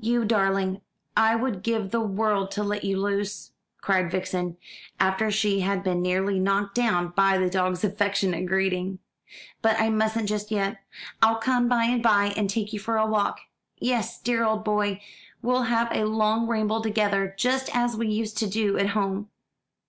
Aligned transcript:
"You 0.00 0.24
darling, 0.24 0.80
I 1.16 1.36
would 1.36 1.62
give 1.62 1.92
the 1.92 2.00
world 2.00 2.50
to 2.50 2.64
let 2.64 2.82
you 2.82 2.98
loose," 3.00 3.52
cried 3.80 4.10
Vixen, 4.10 4.56
after 4.98 5.30
she 5.30 5.60
had 5.60 5.84
been 5.84 6.02
nearly 6.02 6.40
knocked 6.40 6.74
down 6.74 7.10
by 7.14 7.38
the 7.38 7.48
dog's 7.48 7.84
affectionate 7.84 8.46
greeting; 8.46 8.98
"but 9.62 9.80
I 9.80 9.88
mustn't 9.88 10.28
just 10.28 10.50
yet. 10.50 10.78
I'll 11.22 11.36
come 11.38 11.68
by 11.68 11.84
and 11.84 12.02
by 12.02 12.32
and 12.36 12.50
take 12.50 12.72
you 12.72 12.80
for 12.80 12.96
a 12.96 13.06
walk. 13.06 13.42
Yes, 13.78 14.20
dear 14.20 14.42
old 14.44 14.64
boy, 14.64 15.00
we'll 15.40 15.62
have 15.70 15.88
a 15.92 16.02
long 16.04 16.48
ramble 16.48 16.80
together, 16.80 17.32
just 17.38 17.70
as 17.72 17.94
we 17.96 18.08
used 18.08 18.36
to 18.38 18.48
do 18.48 18.76
at 18.76 18.88
home." 18.88 19.28